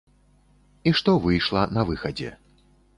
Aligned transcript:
І 0.89 0.95
што 1.01 1.15
выйшла 1.27 1.61
на 1.77 1.81
выхадзе. 1.93 2.37